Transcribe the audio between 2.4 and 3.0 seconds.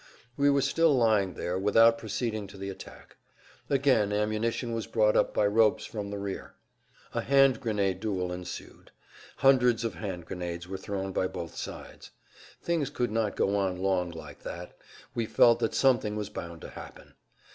to the[Pg 176]